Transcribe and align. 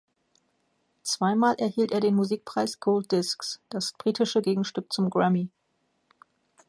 Zweimal 1.03 1.53
erhielt 1.59 1.91
er 1.91 1.99
den 1.99 2.15
Musikpreis 2.15 2.79
"Gold 2.79 3.11
Discs", 3.11 3.61
das 3.69 3.93
britische 3.93 4.41
Gegenstück 4.41 4.91
zum 4.91 5.11
Grammy. 5.11 5.51